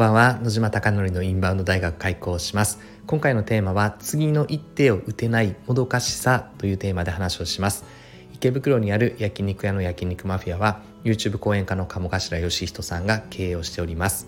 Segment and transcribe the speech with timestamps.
[0.00, 0.38] ばんは。
[0.42, 2.78] 野島貴則のインバウンド大学開講します。
[3.06, 7.84] 今回のテーマは次の一手を打てないもどかしさというテーマで話をします。
[8.32, 14.26] 池袋にある焼肉屋の焼肉マフィアは YouTube 講演家の鴨頭義人さんが経営をしております。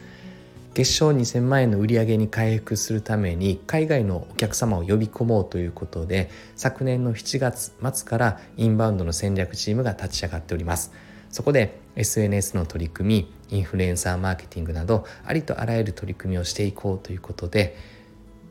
[0.74, 10.92] 月賞2000万円の売り上げに回復するために海外のお客様を呼び込もうということで昨年の7月末からインバウンドの戦略チームが立ち上がっております。
[11.32, 17.76] そこで SNS の取り組みインフルエンサーマーケティングなどありとあらゆる取り組みをしていこうということで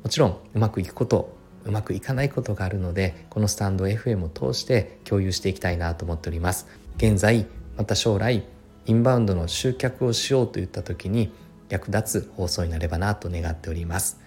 [0.04, 6.68] もちろんうまくいくことうまくいかないことがあるのでこのスタンド FM を通して共有していきたいなと思っております。
[6.98, 7.46] 現在
[7.78, 8.44] また将来
[8.88, 11.32] インバウンドの集客をしようといった時に
[11.70, 14.20] 役立つ放送になればなと願っております。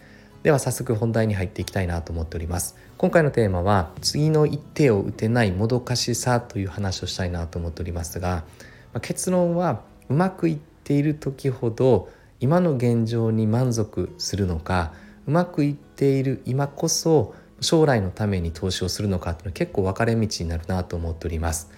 [0.44, 8.44] では早速本題に入っていきたいなと思っております今回のテーマは次の一手を打てないもどかしさという話をしたいなと思っておりますが
[8.92, 9.80] ま結論は
[10.10, 14.92] うまくいっている時ほど今の現状に満足するのか
[15.26, 21.70] うまくいっている今こそ将来のために投資をするのかっていうのは結構分かれ道になるなと思っております。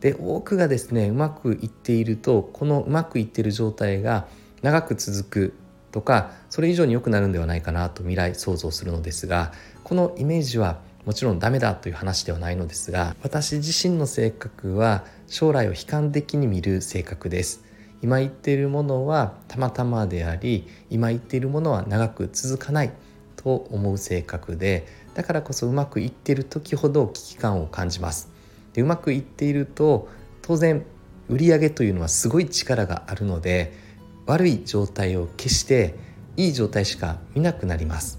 [0.00, 4.26] で多くがですねうまくいっているとこのうまくいっている状態が
[4.62, 5.54] 長く続く
[5.94, 9.52] とかそれ以上に良くなるんではないかなと未来想像するのですが
[9.84, 17.62] このイメージはもちろんダメだという話ではないのですが私自身の性格は将来を悲観的に見る性格です。
[18.02, 22.92] 今言っているものはたまたまであり今言っているものは長く続かない
[23.36, 28.32] と思う性格でだからこそうまくいっている時ほど危機感を感じます。
[28.72, 30.08] でうまくいっていると
[30.42, 30.84] 当然
[31.28, 33.83] 売上というのはすごい力があるので
[34.26, 35.94] 悪い状態を消して
[36.36, 38.18] いい状態しか見なくなります。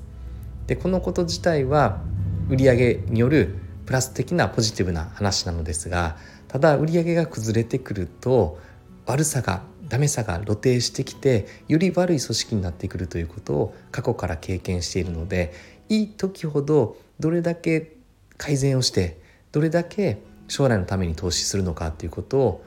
[0.68, 2.02] でこのこと自体は
[2.50, 8.60] 売上によるプラス的なポジティブな話なのですがただ売上が崩れてくると
[9.06, 15.54] 悪さがダメさが露呈してきてより悪い組織になってくるということを過去から経験しているので
[15.90, 17.94] いい時ほどどれだけ
[18.38, 19.20] 改善をして
[19.52, 22.66] どれだけ将来のために投資するのかということを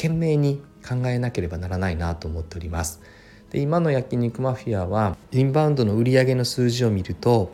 [0.00, 3.02] 懸命に考えなければならないなと思っております。
[3.50, 7.52] で今の焼肉マフィアはインバウンドの売上の数字を見ると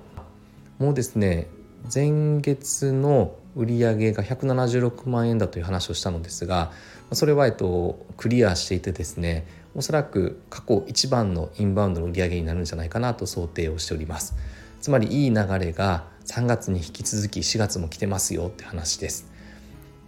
[0.78, 1.48] もうですね
[1.92, 6.70] 前月の売上が176万円だという話をしたのですが
[7.12, 14.34] それはえっとクリアしていてですねおそらく過去一番のインバウンドの売上になるんじゃないかなと想定をしております
[14.82, 19.26] つまりいい流れが3月に引き続き4月も来てますよって話です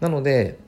[0.00, 0.67] なので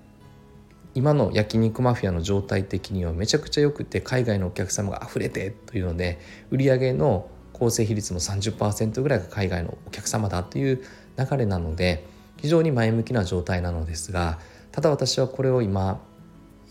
[0.94, 6.18] 今の焼肉マフィアの状態的にはめちゃくちゃ良くて海外のお客様が溢れてというので
[6.50, 10.82] 売り上げの構成比率の30%ぐらいが海外のお客様だという
[11.18, 12.06] 流れなので
[12.38, 14.38] 非常に前向きな状態なのですが
[14.72, 16.00] ただ私はこれを今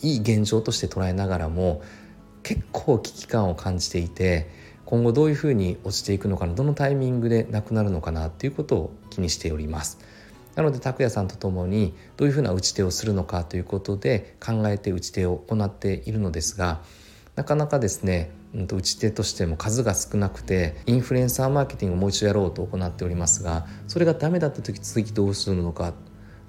[0.02, 1.82] いい現状として捉えながらも
[2.44, 4.50] 結構危機感を感じていて
[4.86, 10.00] 今後どういうふうに落ちていくのかなどのタイミングでなくなるのかなっていうことを気にしております。
[10.60, 16.82] なので拓也さんと共にどういうふうな打ち手をするのかということで考えて打ち手を行っているのですが
[17.38, 25.94] なかなかですね打ち手としても数が少なくてインフルエンサーマーケティングをもう一度やろうと行っておりますがそれがダメだった時次どうするのか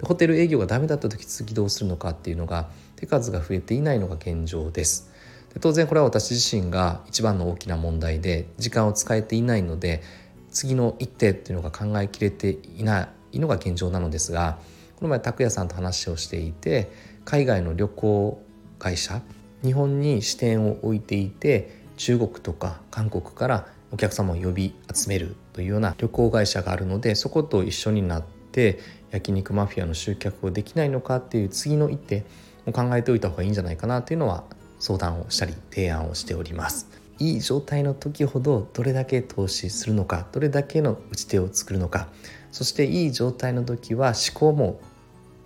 [0.03, 5.12] ホテル営業がダメだった時次どうするのかっていうのが手数が増えていないのが現状です。
[5.54, 10.03] で当然これは私自身が一番の大きな問題で時間を使えていないので
[10.50, 14.58] 次の一手っていうのが考えきれていないのが現状なのですが
[14.96, 16.91] この前拓也さんと話をしていて
[17.24, 18.42] 海外の旅行
[18.78, 19.22] 会社
[19.62, 28.78] 日本に視点を置いていて中国とか韓国からお客様を呼び集めるというような旅行会社があるのでそこと一緒になって
[29.10, 32.24] 焼肉マフィアの集客をできないのかっていう次の一手
[32.66, 34.44] を考えておいた方がいいんじゃないかなっていうのは
[34.78, 36.88] 相談をしたり提案をしております。
[37.18, 42.08] いい状態の時ほどどれだけ投資するのかどれだけの打ち手を作るのか
[42.53, 44.81] そしていい状態の時は思考も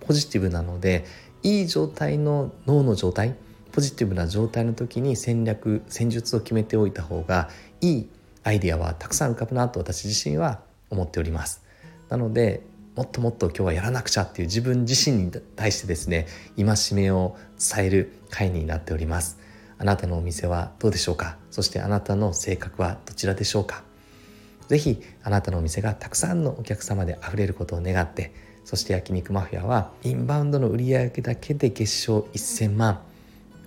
[0.01, 1.05] ポジティブなので
[1.43, 3.35] いい状態の脳の状態
[3.71, 7.49] ポジティブな状態の時に戦略戦術を決めておいた方が
[7.81, 8.09] いい
[8.43, 11.63] アイデアはたくさん浮かぶなと私自身は思っております。
[12.09, 12.61] なので
[12.95, 19.37] もっともっと今日はやらなくちゃっていう自分自身に対してですね戒めを伝える回になっております。
[19.77, 21.37] あなたのお店はどうでしょうか？
[21.51, 23.83] そしてあなたの性格はどちらでしょうか？
[24.67, 28.33] ぜひあなたのお店がたくさんのお客様であふれることを願って
[28.63, 32.99] そして焼肉マフィアはインバウンドの売り上げだけで月賞1000万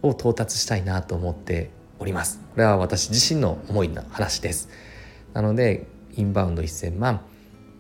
[0.03, 2.41] を到達したいなと思っております。
[2.53, 4.69] これは私自身の思いの話です。
[5.35, 5.87] なので
[6.17, 7.21] インバウンド1000万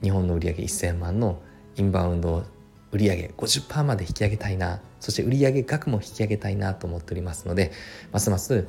[0.02, 1.40] 日本の売上1000万の
[1.76, 2.44] インバウンド
[2.92, 7.72] 売上50%まで引き上げたいなそして売上額も引き上げたいなと思っておりますので
[8.12, 8.66] ますます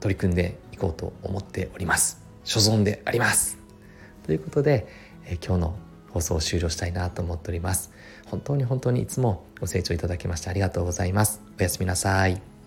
[0.00, 2.22] 取り組んでいこうと思っております。
[2.44, 3.59] 所存であります。
[4.24, 4.86] ということで、
[5.26, 5.74] え今日の
[6.10, 7.92] 放送を終了したいなと思っております。
[8.26, 11.42] 本当に本当にいつもご清聴いただきましてありがとうございます。
[11.58, 12.59] おやすみなさい。